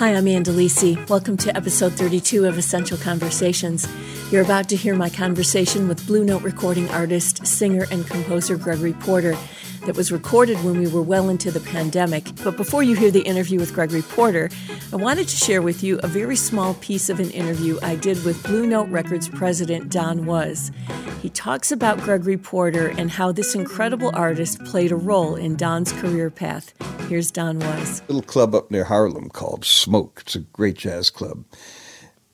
[0.00, 0.96] Hi, I'm Ann Delisi.
[1.10, 3.86] Welcome to episode 32 of Essential Conversations.
[4.32, 8.94] You're about to hear my conversation with Blue Note recording artist, singer, and composer Gregory
[8.94, 9.36] Porter
[9.86, 12.28] that was recorded when we were well into the pandemic.
[12.44, 14.50] But before you hear the interview with Gregory Porter,
[14.92, 18.24] I wanted to share with you a very small piece of an interview I did
[18.24, 20.70] with Blue Note Records president Don Was.
[21.22, 25.92] He talks about Gregory Porter and how this incredible artist played a role in Don's
[25.92, 26.72] career path.
[27.08, 28.02] Here's Don Was.
[28.08, 30.22] Little club up near Harlem called Smoke.
[30.22, 31.44] It's a great jazz club.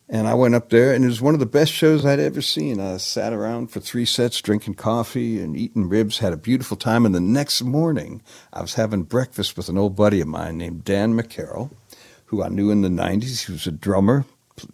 [0.08, 2.40] And I went up there, and it was one of the best shows I'd ever
[2.40, 2.80] seen.
[2.80, 7.04] I sat around for three sets, drinking coffee and eating ribs, had a beautiful time.
[7.04, 10.84] And the next morning, I was having breakfast with an old buddy of mine named
[10.84, 11.72] Dan McCarroll,
[12.26, 13.46] who I knew in the 90s.
[13.46, 14.24] He was a drummer.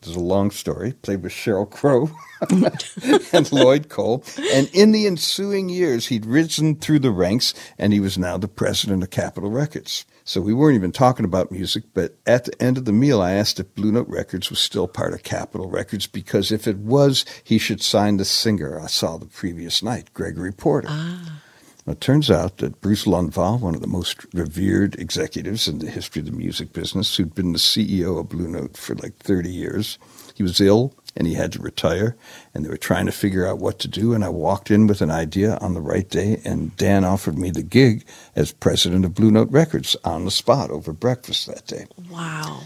[0.03, 0.93] There's a long story.
[0.93, 2.11] Played with Sheryl Crow
[3.33, 4.23] and Lloyd Cole.
[4.53, 8.49] And in the ensuing years, he'd risen through the ranks, and he was now the
[8.49, 10.05] president of Capitol Records.
[10.25, 13.33] So we weren't even talking about music, but at the end of the meal, I
[13.33, 17.25] asked if Blue Note Records was still part of Capitol Records because if it was,
[17.43, 20.89] he should sign the singer I saw the previous night, Gregory Porter.
[20.91, 21.43] Ah.
[21.85, 25.91] Well, it turns out that Bruce Lundvall, one of the most revered executives in the
[25.91, 29.51] history of the music business, who'd been the CEO of Blue Note for like 30
[29.51, 29.99] years,
[30.35, 32.17] he was ill and he had to retire
[32.55, 35.01] and they were trying to figure out what to do and I walked in with
[35.01, 39.15] an idea on the right day and Dan offered me the gig as president of
[39.15, 41.87] Blue Note Records on the spot over breakfast that day.
[42.11, 42.63] Wow.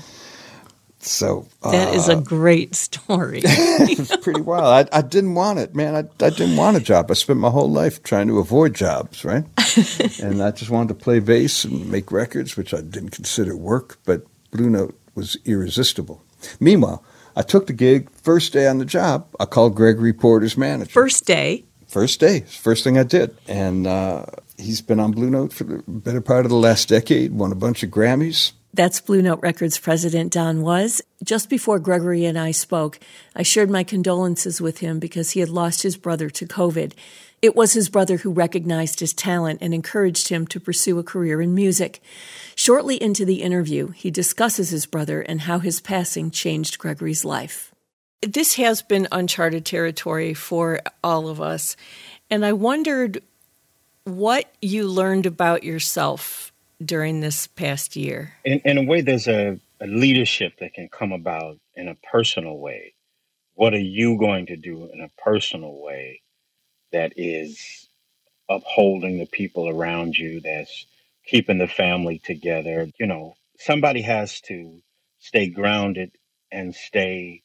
[1.06, 3.40] So that uh, is a uh, great story.
[3.44, 4.88] it's pretty wild.
[4.92, 5.94] I, I, didn't want it, man.
[5.94, 7.10] I, I didn't want a job.
[7.10, 9.44] I spent my whole life trying to avoid jobs, right?
[10.20, 13.98] and I just wanted to play bass and make records, which I didn't consider work,
[14.04, 16.22] but Blue Note was irresistible.
[16.58, 17.04] Meanwhile,
[17.36, 18.10] I took the gig.
[18.10, 20.90] First day on the job, I called Gregory Porter's manager.
[20.90, 21.64] First day?
[21.86, 22.40] First day.
[22.40, 23.36] First thing I did.
[23.46, 24.24] And uh,
[24.56, 27.56] he's been on Blue Note for the better part of the last decade, won a
[27.56, 28.52] bunch of Grammys.
[28.76, 31.00] That's Blue Note Records president Don Was.
[31.24, 33.00] Just before Gregory and I spoke,
[33.34, 36.92] I shared my condolences with him because he had lost his brother to COVID.
[37.40, 41.40] It was his brother who recognized his talent and encouraged him to pursue a career
[41.40, 42.02] in music.
[42.54, 47.74] Shortly into the interview, he discusses his brother and how his passing changed Gregory's life.
[48.20, 51.78] This has been uncharted territory for all of us,
[52.28, 53.22] and I wondered
[54.04, 56.52] what you learned about yourself
[56.84, 58.34] during this past year.
[58.44, 62.58] In, in a way, there's a, a leadership that can come about in a personal
[62.58, 62.94] way.
[63.54, 66.20] What are you going to do in a personal way
[66.92, 67.88] that is
[68.48, 70.86] upholding the people around you, that's
[71.26, 72.88] keeping the family together.
[72.98, 74.82] You know, somebody has to
[75.18, 76.12] stay grounded
[76.52, 77.42] and stay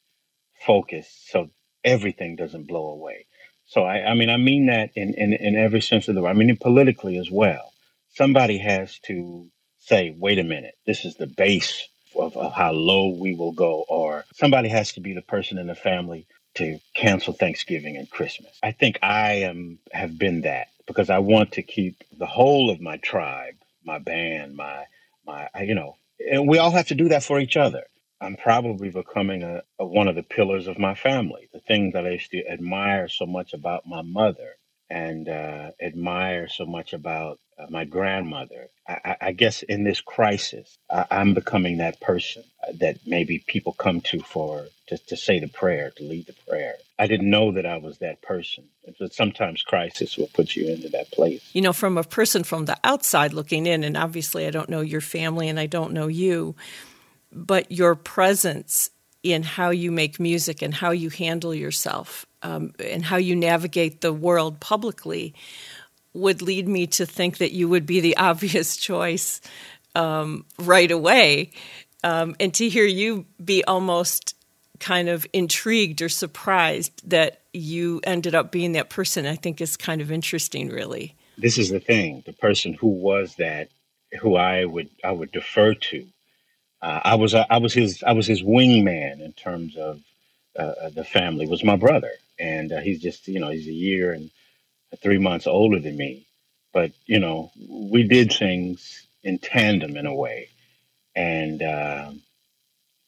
[0.64, 1.50] focused so
[1.84, 3.26] everything doesn't blow away.
[3.66, 6.30] So I, I mean, I mean that in, in, in every sense of the word.
[6.30, 7.71] I mean, politically as well.
[8.14, 13.10] Somebody has to say, wait a minute, this is the base of, of how low
[13.20, 17.32] we will go, or somebody has to be the person in the family to cancel
[17.32, 18.58] Thanksgiving and Christmas.
[18.62, 22.80] I think I am have been that because I want to keep the whole of
[22.80, 24.84] my tribe, my band, my
[25.26, 25.96] my you know,
[26.30, 27.84] and we all have to do that for each other.
[28.20, 31.48] I'm probably becoming a, a one of the pillars of my family.
[31.52, 34.56] The thing that I used to admire so much about my mother
[34.90, 38.68] and uh, admire so much about uh, my grandmother.
[38.88, 43.72] I, I, guess in this crisis, I, am becoming that person uh, that maybe people
[43.74, 46.74] come to for to, to say the prayer, to lead the prayer.
[46.98, 48.64] I didn't know that I was that person.
[48.98, 51.48] But sometimes crisis will put you into that place.
[51.52, 54.80] You know, from a person from the outside looking in, and obviously I don't know
[54.80, 56.56] your family and I don't know you,
[57.32, 58.90] but your presence
[59.22, 64.00] in how you make music and how you handle yourself um, and how you navigate
[64.00, 65.32] the world publicly
[66.14, 69.40] would lead me to think that you would be the obvious choice
[69.94, 71.50] um, right away.
[72.04, 74.34] Um, and to hear you be almost
[74.80, 79.76] kind of intrigued or surprised that you ended up being that person, I think is
[79.76, 81.14] kind of interesting, really.
[81.38, 83.68] This is the thing: the person who was that,
[84.20, 86.06] who I would I would defer to.
[86.82, 90.00] Uh, I was I was his I was his wingman in terms of
[90.58, 91.46] uh, uh the family.
[91.46, 94.30] Was my brother, and uh, he's just you know he's a year and
[95.02, 96.26] three months older than me,
[96.72, 100.48] but you know we did things in tandem in a way,
[101.14, 102.12] and uh,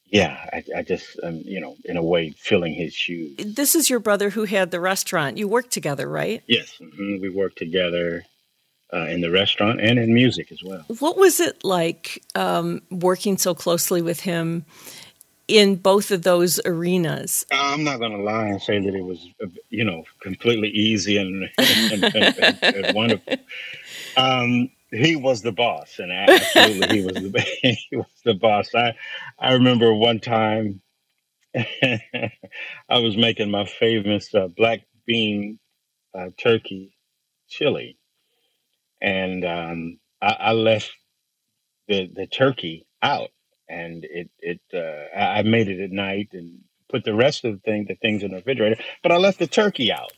[0.06, 3.36] yeah, I, I just um, you know in a way filling his shoes.
[3.38, 5.38] This is your brother who had the restaurant.
[5.38, 6.42] You worked together, right?
[6.46, 7.20] Yes, mm-hmm.
[7.20, 8.24] we worked together.
[8.92, 10.84] Uh, in the restaurant and in music as well.
[11.00, 14.66] What was it like um, working so closely with him
[15.48, 17.46] in both of those arenas?
[17.52, 19.28] I'm not going to lie and say that it was,
[19.70, 23.36] you know, completely easy and, and, and, and wonderful.
[24.16, 27.40] Um, he was the boss, and absolutely he was the
[27.90, 28.74] he was the boss.
[28.74, 28.94] I
[29.38, 30.80] I remember one time
[31.54, 32.30] I
[32.90, 35.58] was making my famous uh, black bean
[36.16, 36.96] uh, turkey
[37.48, 37.98] chili,
[39.00, 40.92] and um, I, I, left
[41.88, 43.30] the the turkey out,
[43.68, 47.60] and it it uh, I made it at night and put the rest of the
[47.60, 50.12] thing the things in the refrigerator, but I left the turkey out.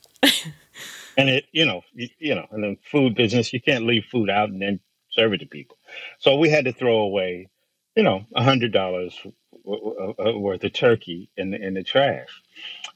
[1.17, 4.31] and it you know you, you know in the food business you can't leave food
[4.31, 5.79] out and then serve it to people.
[6.19, 7.49] So we had to throw away
[7.97, 9.19] you know a hundred dollars
[9.65, 12.29] worth of turkey in the, in the trash.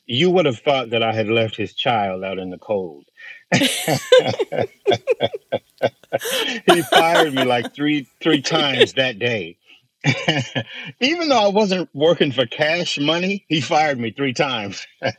[0.06, 3.06] You would have thought that i had left his child out in the cold.
[6.67, 9.58] He fired me like three three times that day
[11.00, 14.87] even though I wasn't working for cash money, he fired me three times.
[15.00, 15.17] but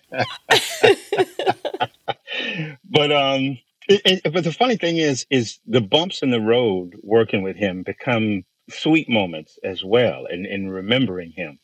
[3.12, 7.44] um, it, it, but the funny thing is, is the bumps in the road working
[7.44, 11.60] with him become sweet moments as well, in, in remembering him.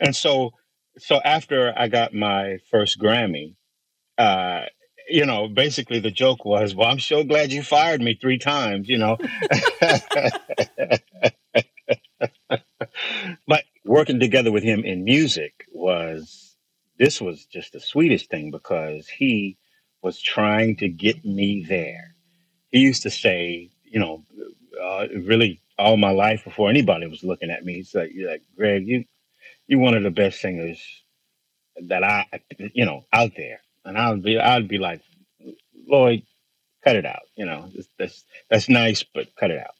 [0.00, 0.52] And so,
[0.98, 3.56] so after I got my first Grammy,
[4.16, 4.62] uh,
[5.08, 8.88] you know, basically the joke was, "Well, I'm so glad you fired me three times,"
[8.88, 9.16] you know.
[13.88, 16.56] working together with him in music was
[16.98, 19.58] this was just the sweetest thing because he
[20.02, 22.14] was trying to get me there.
[22.72, 24.24] He used to say, you know,
[24.82, 28.42] uh, really all my life before anybody was looking at me, he's like, "You're like
[28.56, 29.04] Greg, you
[29.68, 30.82] you're one of the best singers
[31.88, 32.26] that I,
[32.74, 33.60] you know, out there.
[33.84, 35.02] And I'd be, I'd be like,
[35.88, 36.22] Lloyd,
[36.84, 37.22] cut it out.
[37.36, 39.74] You know, that's that's nice, but cut it out.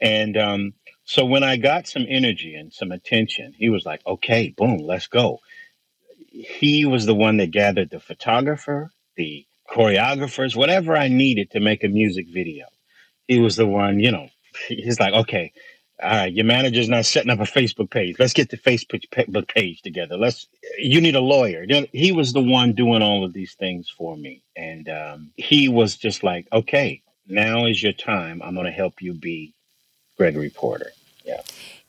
[0.00, 0.74] And um,
[1.06, 5.06] so when I got some energy and some attention, he was like, okay, boom, let's
[5.06, 5.38] go.
[6.30, 11.84] He was the one that gathered the photographer, the choreographers, whatever I needed to make
[11.84, 12.66] a music video.
[13.28, 14.28] He was the one, you know,
[14.68, 15.52] he's like, okay,
[16.02, 18.16] all right, your manager's not setting up a Facebook page.
[18.18, 20.18] Let's get the Facebook page together.
[20.18, 20.46] Let's.
[20.78, 21.64] You need a lawyer.
[21.92, 25.96] He was the one doing all of these things for me, and um, he was
[25.96, 28.42] just like, "Okay, now is your time.
[28.44, 29.54] I'm going to help you be
[30.16, 30.92] Gregory Porter."
[31.24, 31.42] Yeah.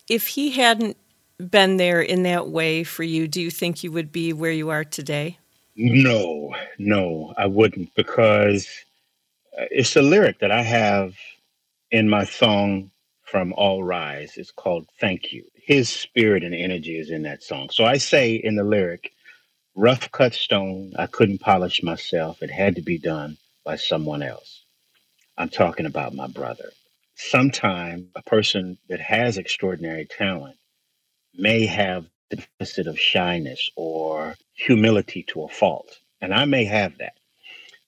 [0.10, 0.98] If he hadn't
[1.38, 4.70] been there in that way for you, do you think you would be where you
[4.70, 5.40] are today?
[5.76, 8.68] No, no, I wouldn't because
[9.60, 11.16] uh, it's a lyric that I have
[11.92, 12.92] in my song
[13.24, 14.38] from All Rise.
[14.38, 15.46] It's called Thank You.
[15.56, 17.70] His spirit and energy is in that song.
[17.72, 19.12] So I say in the lyric,
[19.76, 22.42] rough cut stone, I couldn't polish myself.
[22.44, 24.66] It had to be done by someone else.
[25.38, 26.72] I'm talking about my brother.
[27.18, 30.58] Sometime a person that has extraordinary talent
[31.34, 35.98] may have the deficit of shyness or humility to a fault.
[36.22, 37.14] And I may have that.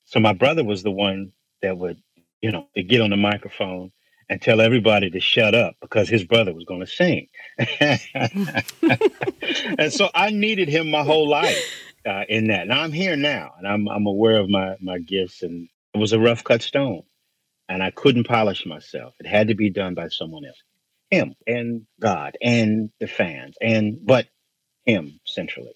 [0.05, 1.31] So my brother was the one
[1.61, 2.01] that would,
[2.41, 3.91] you know, get on the microphone
[4.29, 7.27] and tell everybody to shut up because his brother was going to sing.
[9.77, 11.69] and so I needed him my whole life
[12.07, 12.67] uh, in that.
[12.67, 16.13] Now I'm here now and I'm, I'm aware of my, my gifts and it was
[16.13, 17.03] a rough cut stone
[17.69, 19.15] and I couldn't polish myself.
[19.21, 20.57] It had to be done by someone else
[21.11, 24.27] him and God and the fans and but
[24.85, 25.73] him centrally.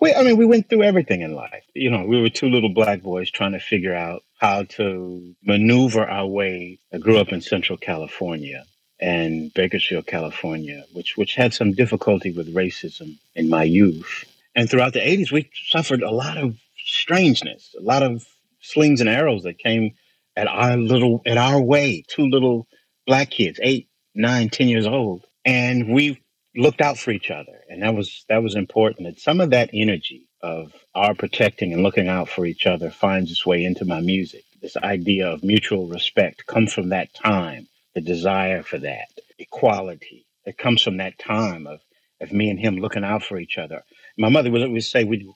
[0.00, 1.64] We, I mean, we went through everything in life.
[1.74, 6.04] You know, we were two little black boys trying to figure out how to maneuver
[6.04, 6.78] our way.
[6.92, 8.64] I grew up in Central California
[9.00, 14.24] and Bakersfield, California, which which had some difficulty with racism in my youth.
[14.54, 16.56] And throughout the 80s, we suffered a lot of
[16.86, 18.26] strangeness, a lot of
[18.60, 19.94] slings and arrows that came
[20.36, 22.04] at our little at our way.
[22.08, 22.68] Two little
[23.06, 26.22] black kids, eight, nine, ten years old, and we
[26.56, 29.08] looked out for each other, and that was that was important.
[29.08, 33.30] And some of that energy of our protecting and looking out for each other finds
[33.32, 34.44] its way into my music.
[34.62, 37.68] This idea of mutual respect comes from that time.
[37.94, 41.80] The desire for that equality It comes from that time of
[42.20, 43.82] of me and him looking out for each other.
[44.18, 45.26] My mother would always say, we'd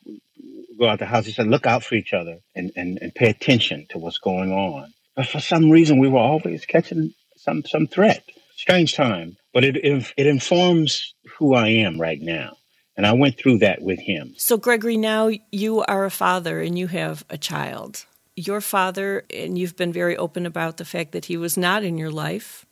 [0.81, 1.27] go out the house.
[1.27, 4.51] She said, look out for each other and, and, and pay attention to what's going
[4.51, 4.93] on.
[5.15, 8.25] But for some reason, we were always catching some, some threat
[8.57, 12.57] strange time, but it, it, it informs who I am right now.
[12.97, 14.35] And I went through that with him.
[14.37, 18.05] So, Gregory, now you are a father and you have a child.
[18.37, 21.97] Your father, and you've been very open about the fact that he was not in
[21.97, 22.67] your life.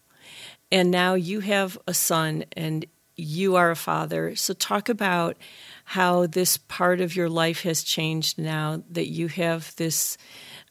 [0.70, 2.84] And now you have a son and
[3.16, 4.36] you are a father.
[4.36, 5.38] So, talk about
[5.88, 10.18] how this part of your life has changed now that you have this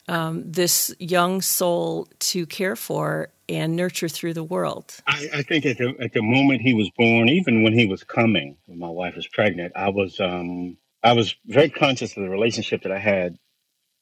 [0.08, 5.02] um, this young soul to care for and nurture through the world?
[5.08, 8.04] I, I, think at the, at the moment he was born, even when he was
[8.04, 12.30] coming, when my wife was pregnant, I was um, I was very conscious of the
[12.30, 13.38] relationship that I had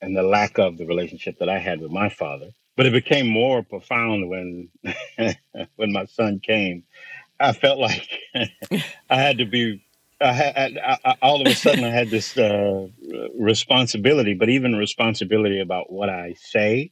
[0.01, 2.49] and the lack of the relationship that I had with my father.
[2.75, 4.69] But it became more profound when
[5.77, 6.83] when my son came.
[7.39, 8.09] I felt like
[9.09, 9.81] I had to be.
[10.21, 12.87] I had I, I, all of a sudden I had this uh,
[13.37, 16.91] responsibility, but even responsibility about what I say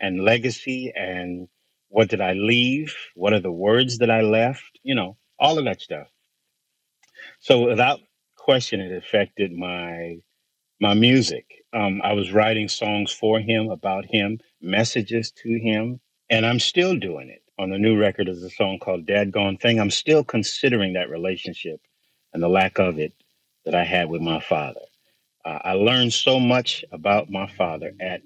[0.00, 1.48] and legacy and
[1.88, 2.94] what did I leave?
[3.14, 4.78] What are the words that I left?
[4.82, 6.08] You know, all of that stuff.
[7.40, 8.00] So without
[8.36, 10.16] question, it affected my
[10.80, 11.46] my music.
[11.72, 16.96] Um, I was writing songs for him, about him, messages to him, and I'm still
[16.96, 17.42] doing it.
[17.58, 19.80] On the new record is a song called Dad Gone Thing.
[19.80, 21.80] I'm still considering that relationship
[22.34, 23.14] and the lack of it
[23.64, 24.80] that I had with my father.
[25.44, 28.22] Uh, I learned so much about my father at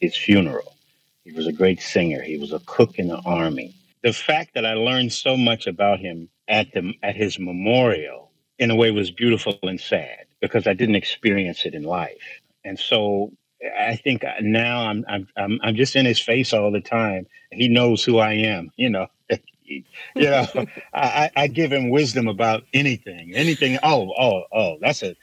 [0.00, 0.76] his funeral.
[1.24, 2.22] He was a great singer.
[2.22, 3.74] He was a cook in the army.
[4.04, 8.70] The fact that I learned so much about him at the at his memorial, in
[8.70, 12.40] a way, was beautiful and sad because I didn't experience it in life.
[12.64, 13.32] And so
[13.78, 17.26] I think now I'm I'm I'm, I'm just in his face all the time.
[17.52, 18.70] He knows who I am.
[18.76, 19.08] You know.
[19.66, 19.84] you
[20.16, 20.46] know,
[20.92, 23.78] I, I give him wisdom about anything, anything.
[23.82, 25.16] Oh, oh, oh, that's a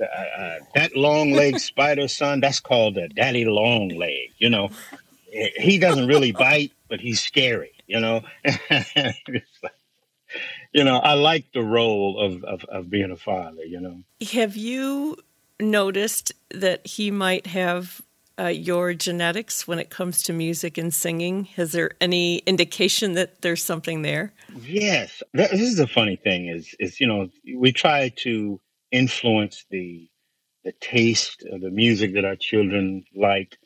[0.00, 2.40] uh, uh, that long leg spider, son.
[2.40, 4.30] That's called a daddy long leg.
[4.38, 4.70] You know,
[5.30, 7.72] he doesn't really bite, but he's scary.
[7.86, 8.22] You know,
[10.72, 14.02] you know, I like the role of, of, of being a father, you know.
[14.32, 15.16] Have you
[15.60, 18.02] noticed that he might have
[18.38, 21.44] uh, your genetics when it comes to music and singing?
[21.56, 24.32] Has there any indication that there's something there?
[24.62, 25.22] Yes.
[25.32, 30.08] This is the funny thing is, is, you know, we try to influence the,
[30.64, 33.56] the taste of the music that our children like.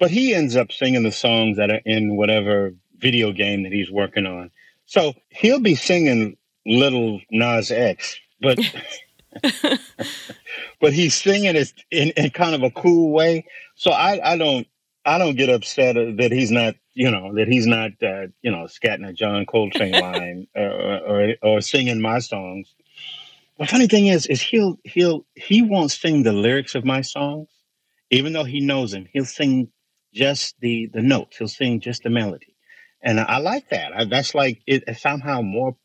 [0.00, 3.90] But he ends up singing the songs that are in whatever video game that he's
[3.90, 4.50] working on.
[4.86, 6.36] So he'll be singing
[6.66, 8.58] Lil Nas X, but
[10.80, 13.46] but he's singing it in, in kind of a cool way.
[13.74, 14.66] So I, I don't
[15.04, 18.64] I don't get upset that he's not you know that he's not uh, you know
[18.64, 22.74] scatting a John Coltrane line or, or or singing my songs.
[23.58, 27.48] The funny thing is, is he'll he'll he won't sing the lyrics of my songs,
[28.10, 29.06] even though he knows them.
[29.12, 29.68] He'll sing
[30.12, 31.36] just the the notes.
[31.36, 32.54] He'll sing just the melody
[33.04, 33.92] and I like that.
[33.94, 35.76] I, that's like it, it's somehow more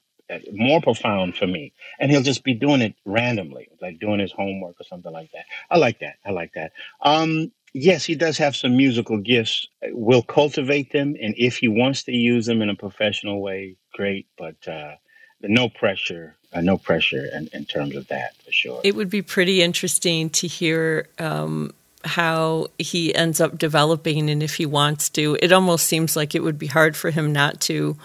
[0.52, 1.74] more profound for me.
[2.00, 5.46] And he'll just be doing it randomly, like doing his homework or something like that.
[5.70, 6.18] I like that.
[6.26, 6.72] I like that.
[7.02, 9.68] Um, yes, he does have some musical gifts.
[9.92, 14.28] We'll cultivate them, and if he wants to use them in a professional way, great.
[14.38, 14.96] But uh,
[15.42, 18.82] no pressure, uh, no pressure in, in, terms of that for sure.
[18.84, 24.56] It would be pretty interesting to hear um, how he ends up developing and if
[24.56, 25.38] he wants to.
[25.42, 27.98] It almost seems like it would be hard for him not to.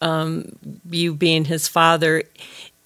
[0.00, 0.56] Um,
[0.90, 2.22] you being his father,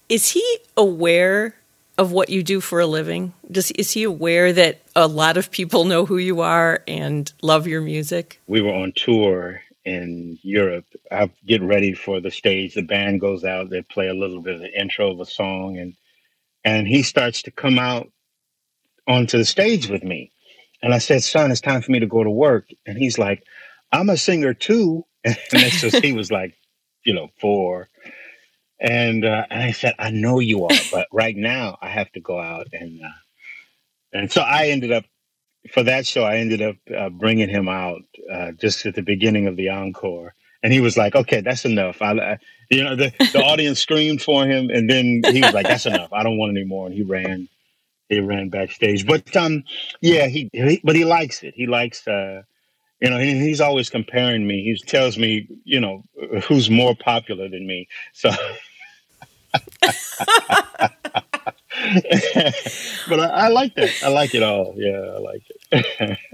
[0.09, 1.55] is he aware
[1.97, 3.33] of what you do for a living?
[3.49, 7.67] Does is he aware that a lot of people know who you are and love
[7.67, 8.41] your music?
[8.47, 10.85] We were on tour in Europe.
[11.11, 12.73] I get ready for the stage.
[12.73, 13.69] The band goes out.
[13.69, 15.95] They play a little bit of the intro of a song, and
[16.63, 18.11] and he starts to come out
[19.07, 20.31] onto the stage with me.
[20.81, 22.69] And I said, son, it's time for me to go to work.
[22.85, 23.43] And he's like,
[23.91, 25.05] I'm a singer too.
[25.25, 25.35] And
[26.03, 26.55] he was like,
[27.05, 27.89] you know, four.
[28.79, 32.19] And, uh, and I said, I know you are, but right now I have to
[32.19, 32.67] go out.
[32.73, 33.09] And, uh,
[34.13, 35.05] and so I ended up,
[35.71, 39.47] for that show, I ended up uh, bringing him out uh, just at the beginning
[39.47, 40.35] of the encore.
[40.63, 42.01] And he was like, okay, that's enough.
[42.01, 42.39] I,
[42.71, 44.69] you know, the, the audience screamed for him.
[44.69, 46.11] And then he was like, that's enough.
[46.11, 46.87] I don't want any more.
[46.87, 47.47] And he ran
[48.09, 49.05] he ran backstage.
[49.05, 49.63] But um,
[50.01, 51.53] yeah, he, he but he likes it.
[51.55, 52.43] He likes uh,
[53.05, 54.63] you know, he, he's always comparing me.
[54.63, 56.03] He tells me, you know,
[56.45, 57.87] who's more popular than me.
[58.13, 58.31] So.
[59.51, 59.99] but
[63.19, 63.91] I, I, like that.
[64.03, 64.73] I like it all.
[64.75, 66.17] Yeah, I like it.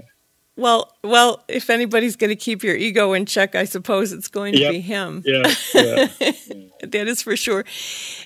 [0.54, 4.52] Well, well, if anybody's going to keep your ego in check, I suppose it's going
[4.52, 4.72] to yep.
[4.72, 5.22] be him.
[5.24, 6.06] Yeah, yeah.
[6.82, 7.64] that is for sure.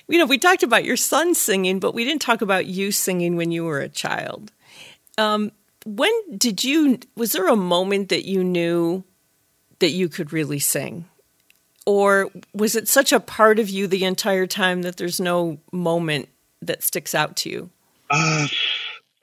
[0.09, 3.37] You know, we talked about your son singing, but we didn't talk about you singing
[3.37, 4.51] when you were a child.
[5.17, 5.53] Um,
[5.87, 6.99] when did you?
[7.15, 9.03] Was there a moment that you knew
[9.79, 11.05] that you could really sing,
[11.85, 16.27] or was it such a part of you the entire time that there's no moment
[16.61, 17.69] that sticks out to you?
[18.09, 18.47] Uh,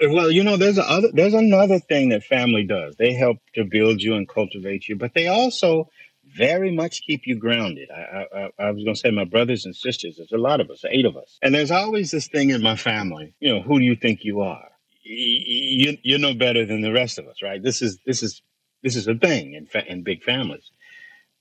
[0.01, 2.97] well, you know, there's other, there's another thing that family does.
[2.97, 5.91] They help to build you and cultivate you, but they also
[6.25, 7.91] very much keep you grounded.
[7.91, 10.17] I, I, I was going to say my brothers and sisters.
[10.17, 12.77] There's a lot of us, eight of us, and there's always this thing in my
[12.77, 13.35] family.
[13.41, 14.69] You know, who do you think you are?
[15.05, 17.63] You you know better than the rest of us, right?
[17.63, 18.43] This is this is
[18.83, 20.71] this is a thing in fa- in big families,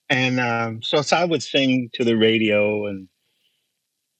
[0.09, 3.07] and um, so, so I would sing to the radio and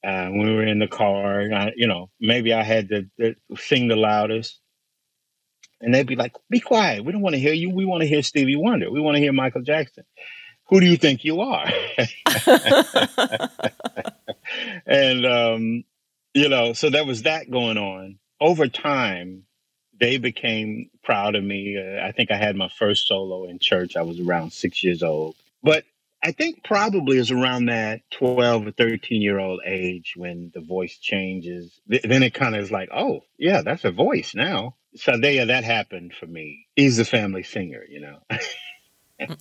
[0.04, 1.42] uh, when we were in the car.
[1.54, 4.60] I, you know, maybe I had to, to, sing the loudest.
[5.82, 7.04] And they'd be like, be quiet.
[7.04, 7.70] We don't want to hear you.
[7.70, 8.90] We want to hear Stevie Wonder.
[8.90, 10.06] We want to hear Michael Jackson.
[10.70, 11.70] Who do you think you are?
[14.86, 15.84] and, um,
[16.34, 18.18] you know, so there was that going on.
[18.44, 19.46] Over time,
[19.98, 21.78] they became proud of me.
[21.78, 23.96] Uh, I think I had my first solo in church.
[23.96, 25.38] I was around six years old.
[25.64, 25.86] But
[26.22, 30.98] I think probably is around that 12 or 13 year old age when the voice
[30.98, 31.80] changes.
[31.90, 34.76] Th- then it kind of is like, oh, yeah, that's a voice now.
[34.96, 36.68] So there, that happened for me.
[36.76, 38.20] He's the family singer, you know.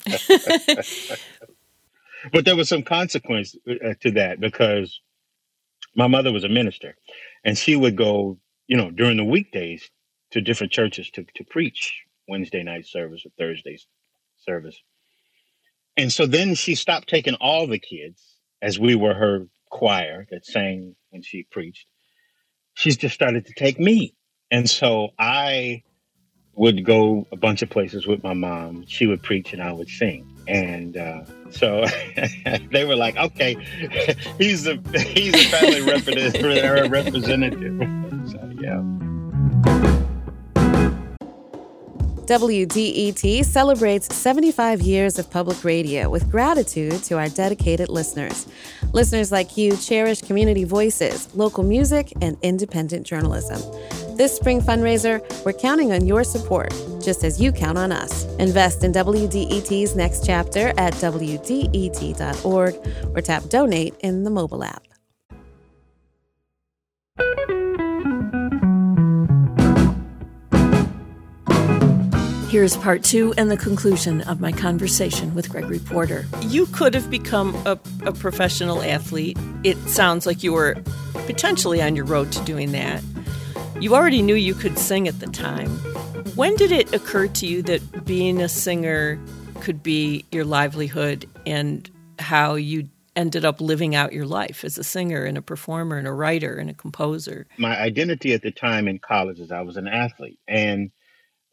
[2.33, 5.01] but there was some consequence uh, to that because
[5.97, 6.95] my mother was a minister
[7.45, 8.39] and she would go,
[8.73, 9.91] you know, during the weekdays
[10.31, 13.77] to different churches to, to preach Wednesday night service or Thursday
[14.39, 14.81] service.
[15.99, 20.47] And so then she stopped taking all the kids, as we were her choir that
[20.47, 21.87] sang when she preached.
[22.73, 24.15] She's just started to take me.
[24.51, 25.83] And so I
[26.55, 28.87] would go a bunch of places with my mom.
[28.87, 30.27] She would preach and I would sing.
[30.49, 31.85] And uh, so
[32.71, 33.55] they were like, okay,
[34.39, 35.83] he's a, he's a family
[36.89, 38.02] representative.
[38.61, 38.83] Yeah.
[42.27, 48.47] WDET celebrates 75 years of public radio with gratitude to our dedicated listeners.
[48.93, 53.61] Listeners like you cherish community voices, local music, and independent journalism.
[54.17, 56.71] This spring fundraiser, we're counting on your support,
[57.03, 58.25] just as you count on us.
[58.37, 62.75] Invest in WDET's next chapter at WDET.org
[63.17, 64.92] or tap donate in the mobile app.
[72.53, 76.27] Here's part two and the conclusion of my conversation with Gregory Porter.
[76.43, 79.39] You could have become a, a, professional athlete.
[79.65, 80.75] It sounds like you were
[81.25, 83.03] potentially on your road to doing that.
[83.81, 85.71] You already knew you could sing at the time.
[86.35, 89.19] When did it occur to you that being a singer
[89.63, 94.85] could be your livelihood and how you ended up living out your life as a
[94.85, 97.47] singer and a performer and a writer and a composer?
[97.57, 100.39] My identity at the time in college is I was an athlete.
[100.47, 100.91] And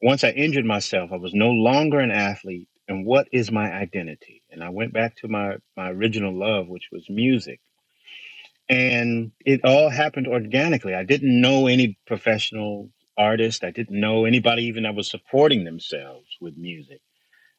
[0.01, 2.69] once I injured myself, I was no longer an athlete.
[2.87, 4.43] And what is my identity?
[4.51, 7.61] And I went back to my, my original love, which was music.
[8.69, 10.95] And it all happened organically.
[10.95, 13.63] I didn't know any professional artist.
[13.63, 17.01] I didn't know anybody even that was supporting themselves with music.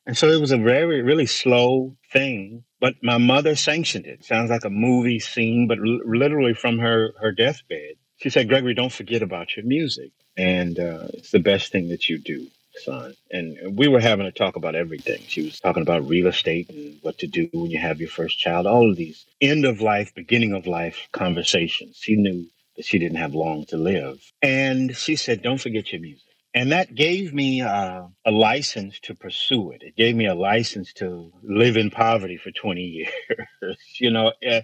[0.06, 4.24] And so it was a very, really slow thing, but my mother sanctioned it.
[4.24, 7.96] Sounds like a movie scene, but l- literally from her, her deathbed.
[8.18, 12.08] She said, Gregory, don't forget about your music and uh, it's the best thing that
[12.08, 13.14] you do son.
[13.30, 15.22] And we were having a talk about everything.
[15.28, 18.38] She was talking about real estate and what to do when you have your first
[18.38, 21.98] child all of these end of life beginning of life conversations.
[22.00, 24.20] She knew that she didn't have long to live.
[24.42, 26.24] And she said don't forget your music.
[26.54, 29.82] And that gave me uh, a license to pursue it.
[29.82, 32.82] It gave me a license to live in poverty for 20
[33.62, 34.32] years you know.
[34.48, 34.62] Uh,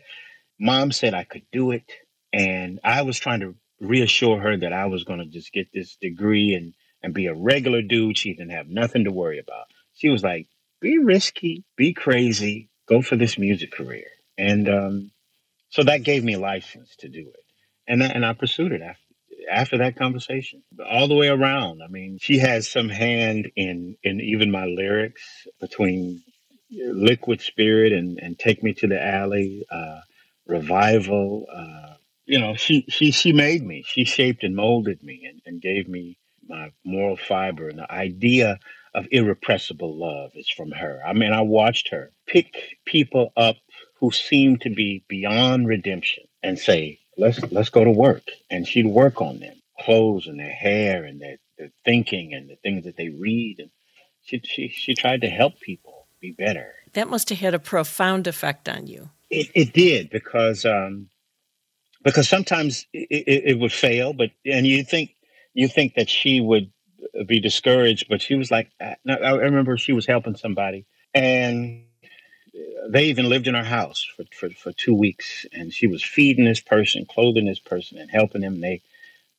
[0.61, 1.85] mom said i could do it
[2.33, 5.97] and i was trying to reassure her that I was going to just get this
[5.97, 8.19] degree and and be a regular dude.
[8.19, 9.67] She didn't have nothing to worry about.
[9.95, 10.49] She was like,
[10.81, 14.07] "Be risky, be crazy, go for this music career."
[14.39, 15.11] And um,
[15.71, 17.45] so that gave me a license to do it,
[17.89, 19.01] and and I pursued it after
[19.51, 24.21] after that conversation all the way around i mean she has some hand in in
[24.21, 26.23] even my lyrics between
[26.71, 30.01] liquid spirit and and take me to the alley uh
[30.47, 31.95] revival uh
[32.27, 33.85] you know, she she she made me.
[33.87, 38.59] She shaped and molded me and, and gave me my moral fiber and the idea
[38.95, 41.01] of irrepressible love is from her.
[41.07, 43.57] I mean, I watched her pick people up
[43.97, 48.87] who seemed to be beyond redemption and say, "Let's let's go to work." And she'd
[48.87, 52.97] work on them, clothes and their hair and their, their thinking and the things that
[52.97, 53.57] they read.
[53.61, 53.71] And
[54.23, 56.75] she she she tried to help people be better.
[56.95, 59.11] That must have had a profound effect on you.
[59.31, 61.09] It it did because um,
[62.07, 65.17] because sometimes it, it, it would fail, but and you think
[65.55, 66.71] you think that she would
[67.27, 71.85] be discouraged, but she was like, I remember she was helping somebody, and
[72.89, 76.45] they even lived in her house for, for, for two weeks, and she was feeding
[76.45, 78.61] this person, clothing this person, and helping them.
[78.61, 78.83] They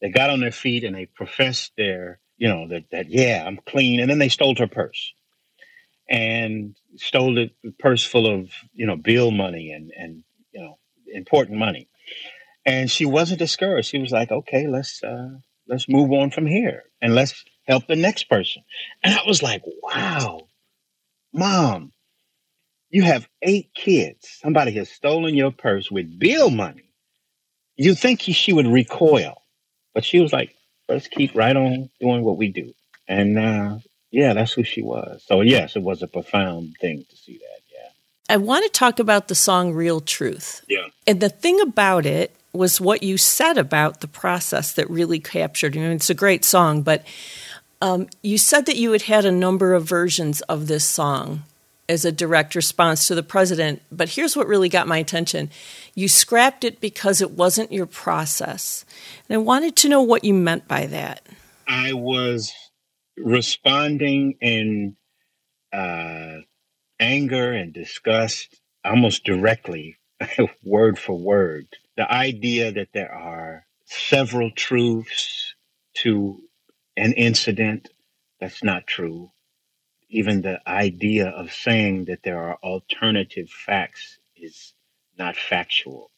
[0.02, 3.60] they got on their feet and they professed their, you know, that that yeah, I'm
[3.66, 5.14] clean, and then they stole her purse,
[6.10, 7.50] and stole the
[7.80, 10.78] purse full of you know bill money and and you know
[11.14, 11.88] important money,
[12.68, 13.90] and she wasn't discouraged.
[13.90, 15.30] She was like, "Okay, let's uh,
[15.68, 18.62] let's move on from here and let's help the next person."
[19.02, 20.48] And I was like, "Wow,
[21.34, 21.94] mom,
[22.90, 24.28] you have eight kids.
[24.42, 26.92] Somebody has stolen your purse with bill money.
[27.78, 29.42] You think she would recoil,
[29.96, 30.54] but she was like,
[30.90, 32.74] "Let's keep right on doing what we do."
[33.08, 33.78] And uh,
[34.12, 35.24] yeah, that's who she was.
[35.26, 37.62] So yes, it was a profound thing to see that.
[37.74, 37.90] Yeah.
[38.30, 40.66] I want to talk about the song Real Truth.
[40.68, 40.88] Yeah.
[41.06, 45.76] And the thing about it was what you said about the process that really captured
[45.76, 45.82] me.
[45.82, 47.06] I mean, it's a great song, but
[47.82, 51.44] um, you said that you had had a number of versions of this song
[51.90, 53.82] as a direct response to the president.
[53.92, 55.50] But here's what really got my attention
[55.96, 58.86] you scrapped it because it wasn't your process.
[59.30, 61.26] And I wanted to know what you meant by that.
[61.68, 62.54] I was
[63.18, 64.96] responding in
[65.74, 66.38] uh,
[67.00, 69.98] anger and disgust almost directly,
[70.64, 71.68] word for word.
[71.98, 75.56] The idea that there are several truths
[75.96, 76.42] to
[76.98, 77.90] an incident
[78.40, 79.32] that's not true
[80.10, 84.74] even the idea of saying that there are alternative facts is
[85.18, 86.12] not factual.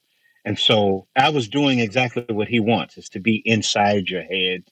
[0.46, 4.64] And so I was doing exactly what he wants is to be inside your head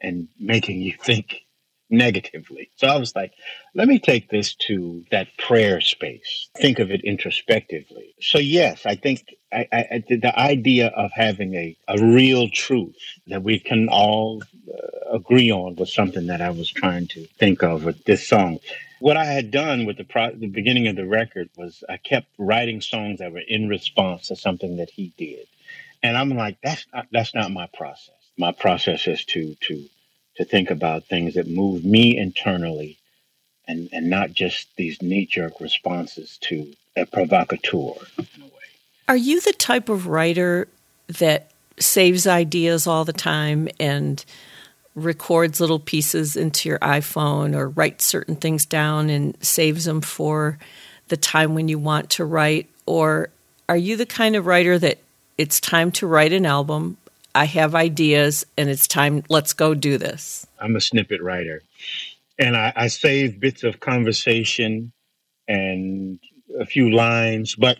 [0.00, 1.42] and making you think
[1.90, 2.70] negatively.
[2.76, 3.32] So I was like,
[3.74, 8.14] let me take this to that prayer space, think of it introspectively.
[8.20, 12.96] So, yes, I think I, I, the idea of having a, a real truth
[13.28, 17.62] that we can all uh, agree on was something that I was trying to think
[17.62, 18.58] of with this song.
[19.00, 22.26] What I had done with the, pro- the beginning of the record was I kept
[22.36, 25.46] writing songs that were in response to something that he did.
[26.02, 28.14] And I'm like, that's not, that's not my process.
[28.36, 29.88] My process is to, to
[30.38, 32.96] to think about things that move me internally
[33.66, 38.52] and, and not just these knee jerk responses to a provocateur in a way.
[39.08, 40.68] Are you the type of writer
[41.08, 44.24] that saves ideas all the time and
[44.94, 50.58] records little pieces into your iPhone or writes certain things down and saves them for
[51.08, 52.68] the time when you want to write?
[52.86, 53.28] Or
[53.68, 54.98] are you the kind of writer that
[55.36, 56.96] it's time to write an album,
[57.34, 60.46] I have ideas and it's time, let's go do this.
[60.60, 61.62] I'm a snippet writer.
[62.38, 64.92] And I, I save bits of conversation
[65.46, 66.18] and
[66.58, 67.54] a few lines.
[67.54, 67.78] But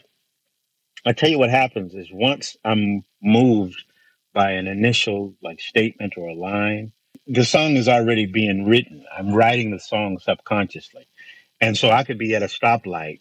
[1.07, 3.85] I tell you what happens is once I'm moved
[4.33, 6.93] by an initial like statement or a line,
[7.27, 9.05] the song is already being written.
[9.17, 11.07] I'm writing the song subconsciously.
[11.61, 13.21] And so I could be at a stoplight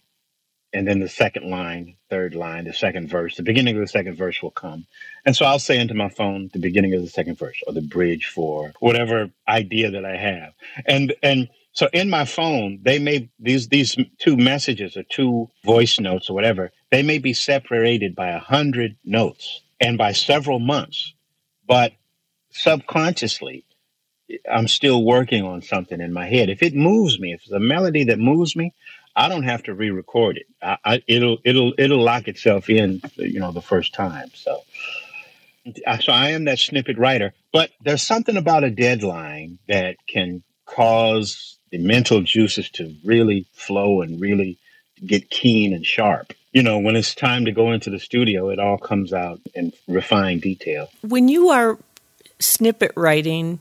[0.77, 4.15] and then the second line, third line, the second verse, the beginning of the second
[4.15, 4.85] verse will come.
[5.25, 7.81] And so I'll say into my phone the beginning of the second verse or the
[7.81, 10.53] bridge for whatever idea that I have.
[10.85, 15.99] And and so in my phone, they may these these two messages or two voice
[15.99, 21.13] notes or whatever, they may be separated by a hundred notes and by several months.
[21.67, 21.93] But
[22.51, 23.65] subconsciously,
[24.51, 26.49] I'm still working on something in my head.
[26.49, 28.73] If it moves me, if it's a melody that moves me,
[29.17, 30.45] I don't have to re-record it.
[30.61, 34.29] I, I, it'll it'll it'll lock itself in, you know, the first time.
[34.35, 34.61] So,
[35.99, 37.33] so I am that snippet writer.
[37.51, 44.01] But there's something about a deadline that can cause the mental juices to really flow
[44.01, 44.59] and really
[45.05, 46.33] get keen and sharp.
[46.53, 49.73] You know, when it's time to go into the studio, it all comes out in
[49.87, 50.89] refined detail.
[51.01, 51.77] When you are
[52.39, 53.59] snippet writing,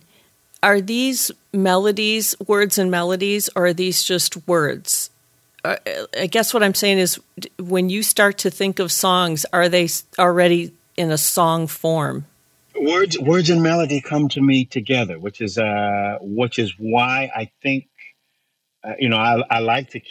[0.62, 5.10] are these melodies, words and melodies, or are these just words?
[5.64, 5.76] Uh,
[6.18, 7.20] I guess what I'm saying is
[7.58, 9.88] when you start to think of songs, are they
[10.18, 12.26] already in a song form?
[12.80, 17.50] Words, words and melody come to me together, which is uh, which is why I
[17.62, 17.88] think,
[18.84, 20.02] uh, you know, I, I like the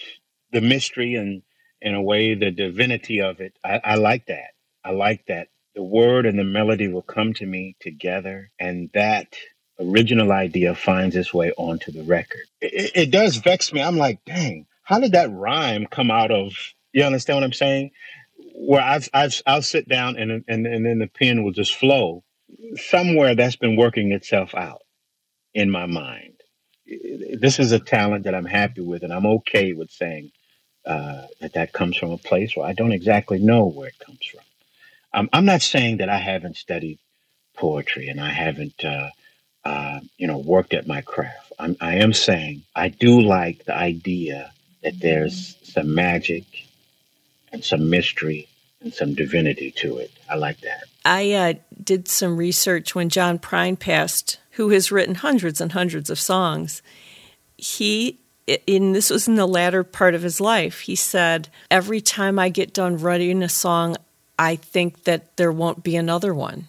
[0.52, 1.44] the mystery and
[1.82, 3.54] in a way the divinity of it.
[3.64, 4.52] I, I like that.
[4.84, 9.36] I like that the word and the melody will come to me together, and that
[9.80, 12.46] original idea finds its way onto the record.
[12.62, 13.82] It, it, does vex me.
[13.82, 16.54] I'm like, dang, how did that rhyme come out of?
[16.94, 17.92] You understand what I'm saying?
[18.56, 22.24] Where I've, I've I'll sit down and and and then the pen will just flow.
[22.78, 24.84] Somewhere that's been working itself out
[25.54, 26.34] in my mind.
[26.88, 30.32] This is a talent that I'm happy with, and I'm okay with saying
[30.86, 34.26] uh, that that comes from a place where I don't exactly know where it comes
[34.26, 34.42] from.
[35.14, 37.00] Um, I'm not saying that I haven't studied
[37.56, 39.10] poetry and I haven't, uh,
[39.66, 41.54] uh, you know, worked at my craft.
[41.60, 44.54] I'm, I am saying I do like the idea
[44.86, 46.44] that there's some magic
[47.52, 48.48] and some mystery
[48.82, 50.12] and some divinity to it.
[50.30, 50.84] I like that.
[51.04, 56.12] I uh, did some research when John Prine passed, who has written hundreds and hundreds
[56.12, 56.84] of songs.
[57.58, 58.20] He,
[58.68, 62.50] in this was in the latter part of his life, he said, Every time I
[62.50, 63.98] get done writing a song,
[64.38, 66.68] I think that there won't be another one.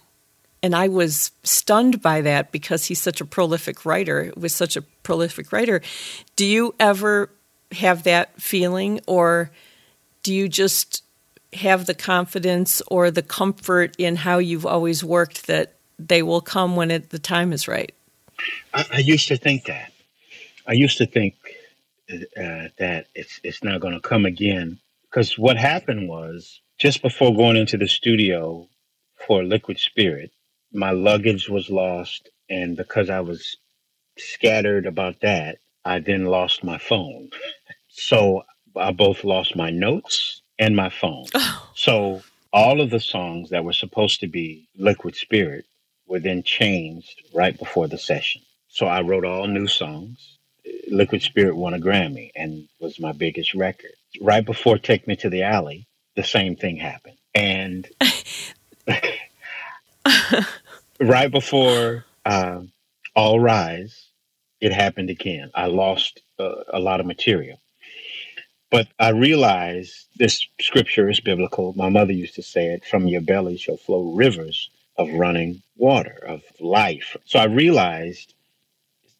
[0.62, 4.83] And I was stunned by that because he's such a prolific writer, was such a
[5.02, 5.83] prolific writer.
[6.35, 7.29] Do you ever
[7.72, 9.50] have that feeling, or
[10.22, 11.02] do you just
[11.52, 16.76] have the confidence or the comfort in how you've always worked that they will come
[16.76, 17.92] when it, the time is right?
[18.74, 19.92] I, I used to think that.
[20.66, 21.35] I used to think
[22.11, 27.35] uh, that it's it's not going to come again because what happened was just before
[27.35, 28.68] going into the studio
[29.26, 30.31] for Liquid Spirit,
[30.72, 33.57] my luggage was lost, and because I was
[34.18, 37.31] scattered about that, I then lost my phone.
[37.88, 38.44] so
[38.77, 41.27] I both lost my notes and my phone.
[41.37, 41.72] Oh.
[41.77, 42.22] So
[42.53, 45.66] all of the songs that were supposed to be Liquid Spirit
[46.09, 48.42] were then changed right before the session.
[48.68, 50.38] So I wrote all new songs.
[50.90, 53.92] Liquid Spirit won a Grammy and was my biggest record.
[54.22, 57.18] Right before Take Me to the Alley, the same thing happened.
[57.35, 57.88] And
[61.01, 62.62] right before uh,
[63.16, 64.06] All Rise,
[64.61, 65.51] it happened again.
[65.55, 67.61] I lost uh, a lot of material.
[68.71, 71.73] But I realized this scripture is biblical.
[71.77, 76.19] My mother used to say it from your belly shall flow rivers of running water,
[76.27, 77.16] of life.
[77.27, 78.35] So I realized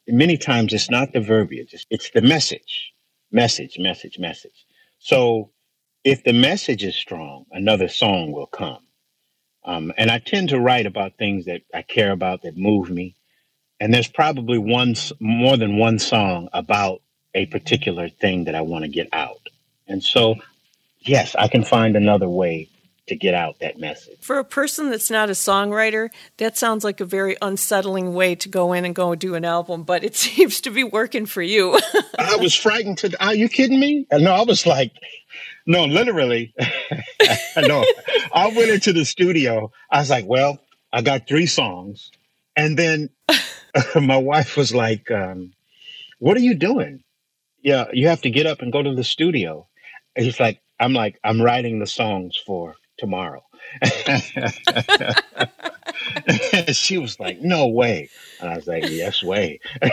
[0.09, 2.93] many times it's not the verbiage, it's the message,
[3.33, 4.67] message, message, message.
[4.99, 5.51] So
[6.05, 8.79] if the message is strong, another song will come.
[9.65, 13.16] Um, and I tend to write about things that I care about that move me.
[13.81, 17.03] And there's probably one more than one song about
[17.35, 19.49] a particular thing that I want to get out.
[19.87, 20.37] And so,
[21.01, 22.69] yes, I can find another way
[23.09, 24.19] to get out that message.
[24.21, 26.09] For a person that's not a songwriter,
[26.39, 29.85] that sounds like a very unsettling way to go in and go do an album,
[29.85, 31.79] but it seems to be working for you.
[32.19, 34.07] I was frightened to are you kidding me?
[34.11, 34.93] No, I was like
[35.67, 36.55] no, literally.
[37.57, 37.85] no.
[38.33, 39.73] I went into the studio.
[39.91, 40.61] I was like, well,
[40.93, 42.13] I got three songs.
[42.57, 43.11] And then
[44.01, 45.53] my wife was like, um,
[46.19, 47.03] what are you doing?
[47.63, 49.67] Yeah, you have to get up and go to the studio.
[50.15, 53.43] And he's like, I'm like, I'm writing the songs for tomorrow.
[56.73, 58.11] she was like, "No way,"
[58.41, 59.61] and I was like, "Yes way."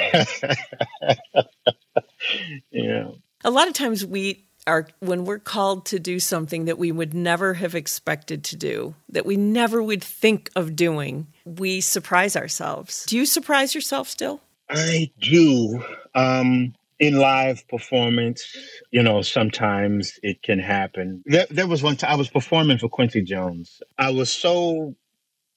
[2.72, 3.08] yeah.
[3.44, 7.14] A lot of times we are when we're called to do something that we would
[7.14, 13.06] never have expected to do, that we never would think of doing, we surprise ourselves.
[13.06, 14.42] Do you surprise yourself still?
[14.70, 15.84] I do.
[16.16, 18.56] Um, in live performance,
[18.92, 21.24] you know, sometimes it can happen.
[21.26, 23.82] There, there was one time I was performing for Quincy Jones.
[23.98, 24.96] I was so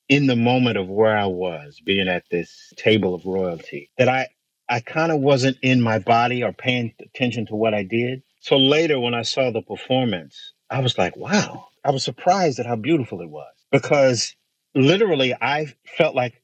[0.08, 4.28] in the moment of where I was, being at this table of royalty, that I
[4.68, 8.22] I kind of wasn't in my body or paying attention to what I did.
[8.46, 12.66] So later, when I saw the performance, I was like, wow, I was surprised at
[12.66, 14.36] how beautiful it was because
[14.72, 16.40] literally I felt like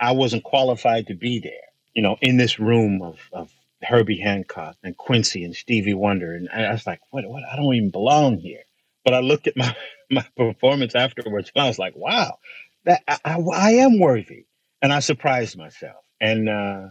[0.00, 1.52] I wasn't qualified to be there,
[1.94, 3.52] you know, in this room of, of
[3.84, 6.34] Herbie Hancock and Quincy and Stevie Wonder.
[6.34, 7.44] And I was like, what, what?
[7.44, 8.64] I don't even belong here.
[9.04, 9.76] But I looked at my,
[10.10, 12.40] my performance afterwards and I was like, wow,
[12.82, 14.46] that I, I, I am worthy.
[14.82, 16.02] And I surprised myself.
[16.20, 16.86] And, uh,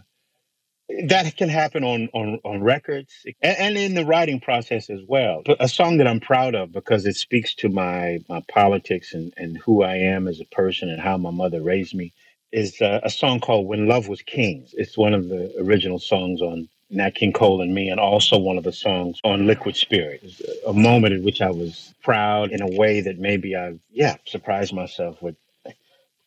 [1.06, 5.42] that can happen on on, on records and, and, in the writing process as well.
[5.44, 9.32] But a song that I'm proud of because it speaks to my my politics and,
[9.36, 12.14] and who I am as a person and how my mother raised me
[12.52, 16.40] is uh, a song called "When Love Was King." It's one of the original songs
[16.40, 20.22] on Nat King Cole and me, and also one of the songs on Liquid Spirit.
[20.66, 24.72] a moment in which I was proud in a way that maybe I've yeah, surprised
[24.72, 25.36] myself with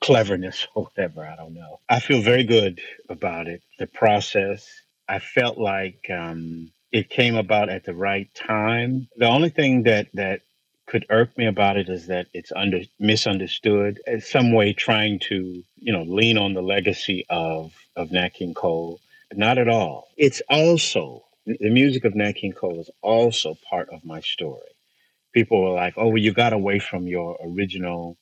[0.01, 1.25] cleverness or whatever.
[1.25, 1.79] I don't know.
[1.89, 3.63] I feel very good about it.
[3.79, 4.67] The process.
[5.09, 9.07] I felt like um, it came about at the right time.
[9.17, 10.41] The only thing that that
[10.87, 15.63] could irk me about it is that it's under misunderstood in some way trying to
[15.77, 18.99] you know lean on the legacy of of Nat King Cole
[19.35, 20.09] not at all.
[20.17, 24.61] It's also, the music of Nat King Cole is also part of my story.
[25.33, 28.17] People were like, oh, well, you got away from your original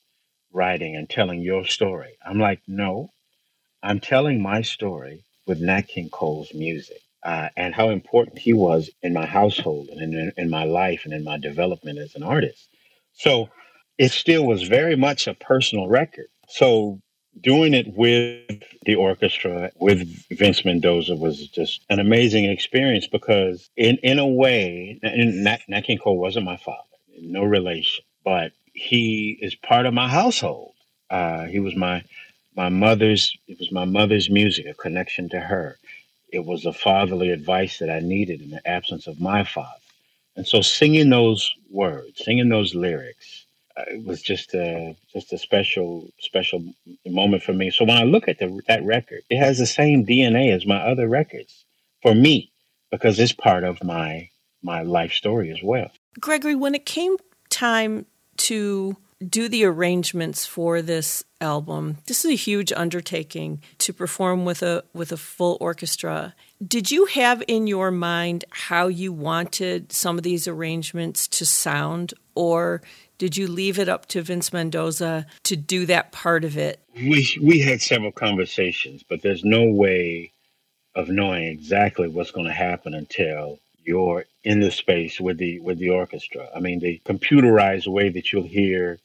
[0.52, 2.16] writing and telling your story.
[2.24, 3.10] I'm like, no,
[3.82, 7.00] I'm telling my story with Nat King Cole's music.
[7.22, 11.12] Uh, and how important he was in my household and in, in my life and
[11.12, 12.68] in my development as an artist.
[13.12, 13.50] So
[13.98, 16.28] it still was very much a personal record.
[16.48, 16.98] So
[17.40, 23.96] doing it with the orchestra with Vince Mendoza was just an amazing experience because in
[23.98, 26.82] in a way Nat, Nat King Cole wasn't my father
[27.20, 30.74] no relation but he is part of my household
[31.10, 32.02] uh, he was my
[32.56, 35.76] my mother's it was my mother's music a connection to her
[36.32, 39.86] it was the fatherly advice that I needed in the absence of my father
[40.36, 43.46] and so singing those words singing those lyrics
[43.88, 46.62] it was just a just a special special
[47.06, 47.70] moment for me.
[47.70, 50.78] So when I look at the, that record, it has the same DNA as my
[50.78, 51.64] other records
[52.02, 52.50] for me
[52.90, 54.28] because it's part of my
[54.62, 55.90] my life story as well.
[56.18, 57.16] Gregory, when it came
[57.48, 58.06] time
[58.40, 61.98] to do the arrangements for this album.
[62.06, 66.34] This is a huge undertaking to perform with a with a full orchestra.
[66.66, 72.14] Did you have in your mind how you wanted some of these arrangements to sound
[72.34, 72.82] or
[73.18, 76.80] did you leave it up to Vince Mendoza to do that part of it?
[76.94, 80.32] We we had several conversations, but there's no way
[80.94, 85.78] of knowing exactly what's going to happen until you're in the space with the with
[85.78, 86.48] the orchestra.
[86.54, 88.98] I mean, the computerized way that you'll hear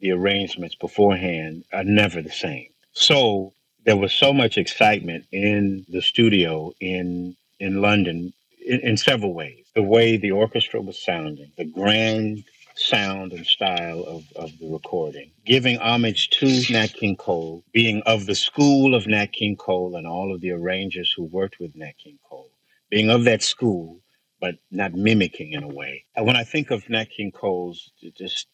[0.00, 2.68] the arrangements beforehand are never the same.
[2.92, 3.52] So
[3.84, 8.32] there was so much excitement in the studio in in London
[8.64, 9.66] in, in several ways.
[9.74, 12.44] The way the orchestra was sounding, the grand
[12.76, 18.26] sound and style of, of the recording, giving homage to Nat King Cole, being of
[18.26, 21.98] the school of Nat King Cole and all of the arrangers who worked with Nat
[21.98, 22.50] King Cole,
[22.88, 24.00] being of that school,
[24.40, 26.04] but not mimicking in a way.
[26.16, 28.48] When I think of Nat King Cole's just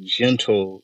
[0.00, 0.82] gentle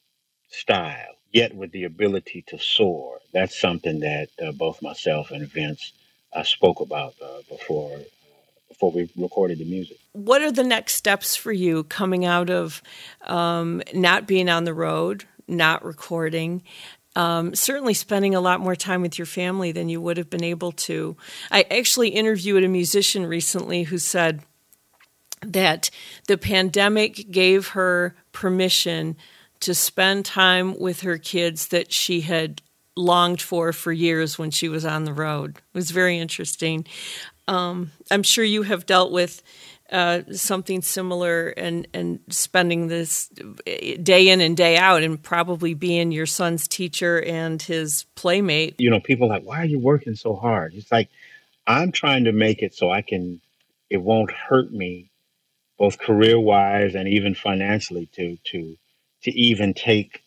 [0.48, 5.92] style, yet with the ability to soar, that's something that uh, both myself and Vince
[6.32, 7.98] uh, spoke about uh, before
[8.68, 9.98] before we recorded the music.
[10.12, 12.82] What are the next steps for you coming out of
[13.24, 16.62] um, not being on the road, not recording?
[17.20, 20.42] Um, certainly spending a lot more time with your family than you would have been
[20.42, 21.18] able to.
[21.50, 24.40] I actually interviewed a musician recently who said
[25.42, 25.90] that
[26.28, 29.18] the pandemic gave her permission
[29.60, 32.62] to spend time with her kids that she had
[32.96, 35.56] longed for for years when she was on the road.
[35.56, 36.86] It was very interesting.
[37.46, 39.42] Um, I'm sure you have dealt with
[39.90, 43.28] uh, something similar and and spending this
[44.02, 48.76] day in and day out and probably being your son's teacher and his playmate.
[48.78, 50.74] You know, people like, why are you working so hard?
[50.74, 51.08] It's like
[51.66, 53.40] I'm trying to make it so I can.
[53.88, 55.10] It won't hurt me,
[55.76, 58.76] both career wise and even financially, to to
[59.22, 60.22] to even take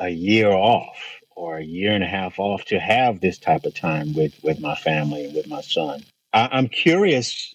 [0.00, 3.74] a year off or a year and a half off to have this type of
[3.74, 6.02] time with with my family and with my son.
[6.32, 7.54] I, I'm curious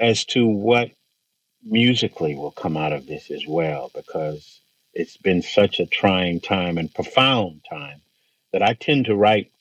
[0.00, 0.90] as to what
[1.64, 4.60] musically will come out of this as well, because
[4.94, 8.02] it's been such a trying time and profound time
[8.52, 9.52] that I tend to write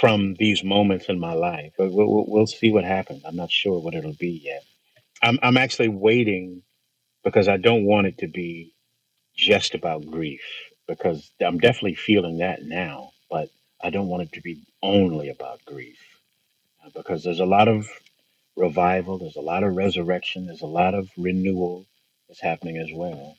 [0.00, 1.74] from these moments in my life.
[1.78, 3.24] But we'll, we'll see what happens.
[3.24, 4.64] I'm not sure what it'll be yet.
[5.22, 6.62] I'm, I'm actually waiting
[7.24, 8.74] because I don't want it to be
[9.36, 10.42] just about grief,
[10.88, 13.50] because I'm definitely feeling that now, but
[13.82, 15.98] I don't want it to be only about grief
[16.84, 17.88] uh, because there's a lot of
[18.56, 21.86] revival, there's a lot of resurrection, there's a lot of renewal
[22.28, 23.36] that's happening as well.